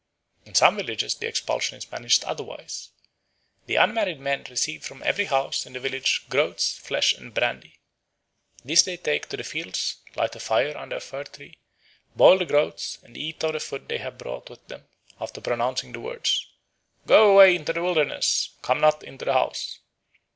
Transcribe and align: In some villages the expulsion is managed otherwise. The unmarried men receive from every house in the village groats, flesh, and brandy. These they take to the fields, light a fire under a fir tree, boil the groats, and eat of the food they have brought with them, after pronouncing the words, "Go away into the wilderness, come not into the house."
In 0.47 0.55
some 0.55 0.77
villages 0.77 1.13
the 1.13 1.27
expulsion 1.27 1.77
is 1.77 1.91
managed 1.91 2.23
otherwise. 2.23 2.89
The 3.67 3.75
unmarried 3.75 4.19
men 4.19 4.43
receive 4.49 4.83
from 4.83 5.03
every 5.03 5.25
house 5.25 5.67
in 5.67 5.73
the 5.73 5.79
village 5.79 6.25
groats, 6.27 6.75
flesh, 6.79 7.13
and 7.13 7.31
brandy. 7.31 7.77
These 8.65 8.81
they 8.85 8.97
take 8.97 9.29
to 9.29 9.37
the 9.37 9.43
fields, 9.43 9.97
light 10.15 10.35
a 10.35 10.39
fire 10.39 10.75
under 10.75 10.95
a 10.95 10.99
fir 11.01 11.25
tree, 11.25 11.59
boil 12.15 12.39
the 12.39 12.45
groats, 12.47 12.97
and 13.03 13.15
eat 13.15 13.43
of 13.43 13.53
the 13.53 13.59
food 13.59 13.89
they 13.89 13.99
have 13.99 14.17
brought 14.17 14.49
with 14.49 14.67
them, 14.69 14.87
after 15.19 15.39
pronouncing 15.39 15.91
the 15.91 15.99
words, 15.99 16.47
"Go 17.05 17.33
away 17.33 17.55
into 17.55 17.71
the 17.71 17.83
wilderness, 17.83 18.55
come 18.63 18.81
not 18.81 19.03
into 19.03 19.25
the 19.25 19.33
house." 19.33 19.81